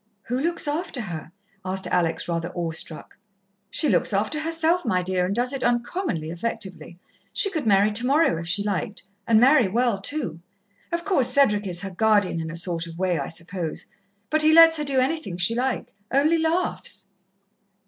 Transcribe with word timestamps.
"Who 0.23 0.39
looks 0.39 0.67
after 0.67 0.99
her?" 0.99 1.31
asked 1.63 1.85
Alex, 1.85 2.27
rather 2.27 2.51
awe 2.55 2.71
struck. 2.71 3.17
"She 3.69 3.87
looks 3.87 4.13
after 4.13 4.39
herself, 4.39 4.83
my 4.83 5.03
dear, 5.03 5.27
and 5.27 5.35
does 5.35 5.53
it 5.53 5.63
uncommonly 5.63 6.31
effectively. 6.31 6.97
She 7.31 7.51
could 7.51 7.67
marry 7.67 7.91
tomorrow 7.91 8.39
if 8.39 8.47
she 8.47 8.63
liked 8.63 9.03
and 9.27 9.39
marry 9.39 9.67
well, 9.67 10.01
too. 10.01 10.39
Of 10.91 11.05
course, 11.05 11.27
Cedric 11.29 11.67
is 11.67 11.81
her 11.81 11.91
guardian 11.91 12.41
in 12.41 12.49
a 12.49 12.57
sort 12.57 12.87
of 12.87 12.97
way, 12.97 13.19
I 13.19 13.27
suppose, 13.27 13.85
but 14.31 14.41
he 14.41 14.51
lets 14.53 14.77
her 14.77 14.83
do 14.83 14.97
anything 14.99 15.37
she 15.37 15.53
like 15.53 15.93
only 16.11 16.39
laughs." 16.39 17.09